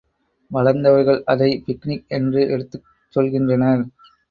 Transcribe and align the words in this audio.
வளர்ந்தவர்கள் 0.51 1.23
அதை 1.25 1.63
பிக்னிக் 1.67 2.07
என்று 2.09 2.41
எடுத்துச் 2.49 2.85
சொல்கின்றனர். 3.13 3.85